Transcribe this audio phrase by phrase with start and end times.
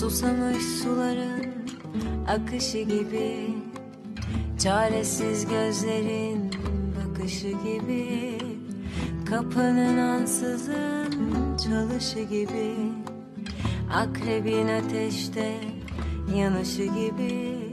[0.00, 1.46] Susamış suların
[2.28, 3.56] akışı gibi
[4.58, 6.50] Çaresiz gözlerin
[6.96, 8.38] bakışı gibi
[9.30, 12.74] Kapının ansızın çalışı gibi
[13.94, 15.54] Akrebin ateşte
[16.36, 17.72] yanışı gibi.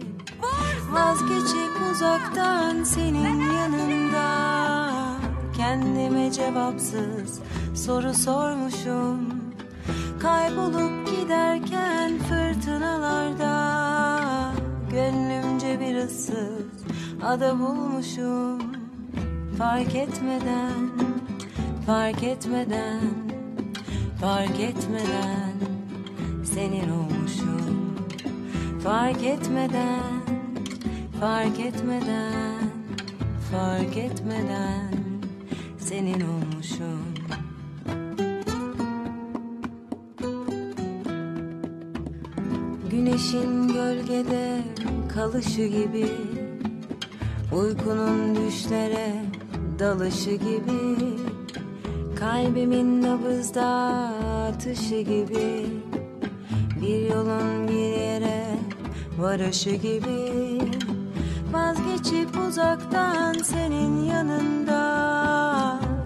[0.92, 4.60] Vazgeçip uzaktan senin yanında
[5.58, 7.40] Kendime cevapsız
[7.76, 9.20] soru sormuşum.
[10.20, 11.89] Kaybolup giderken
[16.30, 16.84] Issız
[17.24, 18.60] ada bulmuşum.
[19.58, 20.90] Fark etmeden,
[21.86, 23.02] fark etmeden,
[24.22, 25.54] fark etmeden
[26.44, 27.96] Senin olmuşum
[28.84, 30.04] Fark etmeden,
[31.20, 32.70] fark etmeden,
[33.52, 34.94] fark etmeden
[35.80, 37.04] Senin olmuşum
[42.92, 44.64] Güneşin gölgede
[45.20, 46.08] kalışı gibi
[47.54, 49.14] Uykunun düşlere
[49.80, 50.98] dalışı gibi
[52.20, 53.68] Kalbimin nabızda
[54.48, 55.66] atışı gibi
[56.82, 58.46] Bir yolun bir yere
[59.18, 60.62] varışı gibi
[61.54, 64.80] Vazgeçip uzaktan senin yanında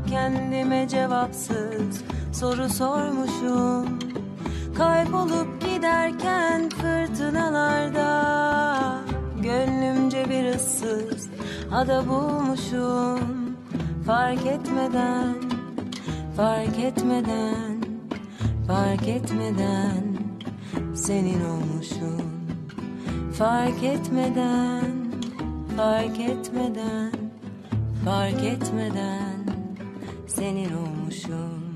[0.09, 2.03] Kendime cevapsız
[2.33, 3.99] soru sormuşum.
[4.77, 6.92] Kaybolup giderken fırtınalarda
[11.73, 13.43] ada bulmuşum
[14.05, 15.35] Fark etmeden,
[16.35, 17.81] fark etmeden,
[18.67, 20.03] fark etmeden
[20.95, 22.31] Senin olmuşum.
[23.33, 24.91] Fark etmeden,
[25.77, 27.11] fark etmeden,
[28.05, 29.45] fark etmeden
[30.27, 31.72] Senin olmuşum